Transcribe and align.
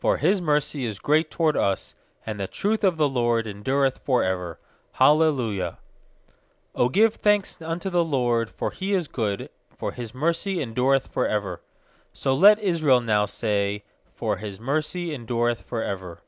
For 0.00 0.16
His 0.16 0.42
mercy 0.42 0.84
is 0.84 0.98
great 0.98 1.30
toward 1.30 1.56
us; 1.56 1.94
And 2.26 2.40
the 2.40 2.48
truth 2.48 2.82
of 2.82 2.96
the 2.96 3.08
LORD 3.08 3.46
en 3.46 3.62
dureth 3.62 4.00
for 4.00 4.24
ever. 4.24 4.58
Hallelujah. 4.94 5.78
1 6.72 6.82
1 6.82 6.82
ft 6.82 6.82
'0 6.82 6.88
give 6.88 7.14
thanks 7.14 7.62
unto 7.62 7.88
the 7.88 8.02
LORD. 8.02 8.48
1X0 8.48 8.56
for 8.58 8.70
He 8.72 8.94
is 8.94 9.06
good, 9.06 9.48
For 9.78 9.92
His 9.92 10.12
mercy 10.12 10.60
endureth 10.60 11.06
for 11.12 11.28
ever/ 11.28 11.60
2So 12.16 12.36
let 12.36 12.58
Israel 12.58 13.00
now 13.00 13.26
say, 13.26 13.84
For 14.12 14.38
His 14.38 14.58
mercy 14.58 15.14
endureth 15.14 15.62
for 15.62 15.84
ever. 15.84 16.20